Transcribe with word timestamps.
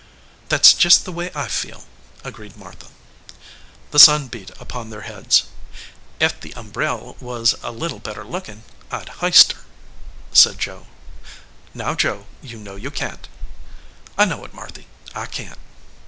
"That 0.49 0.61
s 0.65 0.73
just 0.73 1.05
the 1.05 1.11
way 1.11 1.29
I 1.35 1.47
feel," 1.47 1.83
agreed 2.23 2.57
Martha. 2.57 2.87
The 3.91 3.99
sun 3.99 4.29
beat 4.29 4.49
upon 4.59 4.89
their 4.89 5.01
heads. 5.01 5.43
"Ef 6.19 6.39
the 6.39 6.53
umbrell 6.55 7.17
was 7.19 7.53
a 7.61 7.69
little 7.71 7.99
better 7.99 8.23
lookin 8.23 8.63
I 8.89 9.03
d 9.03 9.11
h 9.21 9.29
ist 9.29 9.51
her," 9.51 9.61
said 10.33 10.57
Joe. 10.57 10.87
"Now, 11.75 11.93
Joe, 11.93 12.25
you 12.41 12.57
know 12.57 12.75
you 12.77 12.89
can 12.89 13.19
t." 13.19 13.29
"I 14.17 14.25
know 14.25 14.43
it, 14.43 14.55
Marthy. 14.55 14.87
I 15.13 15.27
can 15.27 15.53
t." 15.53 15.59